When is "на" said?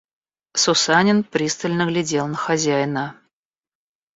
2.25-2.33